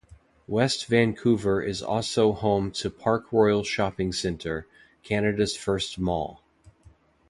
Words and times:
West 0.47 0.87
Vancouver 0.87 1.61
is 1.61 1.83
also 1.83 2.31
home 2.33 2.71
to 2.71 2.89
Park 2.89 3.31
Royal 3.31 3.63
Shopping 3.63 4.11
Centre, 4.11 4.65
Canada's 5.03 5.55
first 5.55 5.99
mall. 5.99 6.41